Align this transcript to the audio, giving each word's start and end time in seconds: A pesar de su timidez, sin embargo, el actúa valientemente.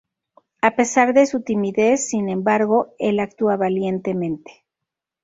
A 0.63 0.75
pesar 0.75 1.13
de 1.13 1.27
su 1.27 1.43
timidez, 1.43 2.09
sin 2.09 2.27
embargo, 2.27 2.95
el 2.97 3.19
actúa 3.19 3.55
valientemente. 3.55 4.65